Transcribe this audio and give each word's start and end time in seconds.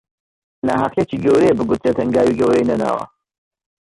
ناهەقییەکی 0.67 1.21
گەورەیە 1.23 1.57
بگوترێت 1.59 1.97
هەنگاوی 1.99 2.37
گەورەی 2.39 2.67
نەناوە 2.71 3.03